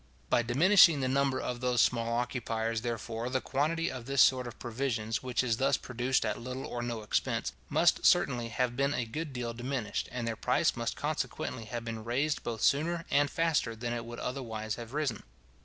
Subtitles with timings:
[0.31, 4.57] By diminishing the number of those small occupiers, therefore, the quantity of this sort of
[4.57, 9.05] provisions, which is thus produced at little or no expense, must certainly have been a
[9.05, 13.75] good deal diminished, and their price must consequently have been raised both sooner and faster
[13.75, 15.21] than it would otherwise have risen.